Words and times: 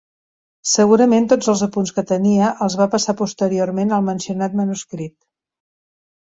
Segurament, 0.69 1.27
tots 1.33 1.49
els 1.53 1.61
apunts 1.65 1.91
que 1.99 2.05
tenia 2.13 2.49
els 2.67 2.79
va 2.81 2.89
passar 2.95 3.17
posteriorment 3.21 3.95
al 4.01 4.09
mencionat 4.11 4.59
manuscrit. 4.65 5.19